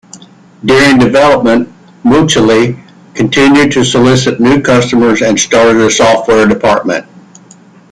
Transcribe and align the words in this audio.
During 0.65 0.97
development 0.97 1.71
Mauchly 2.03 2.79
continued 3.13 3.71
to 3.73 3.83
solicit 3.85 4.39
new 4.39 4.59
customers 4.63 5.21
and 5.21 5.39
started 5.39 5.77
a 5.79 5.91
software 5.91 6.47
department. 6.47 7.05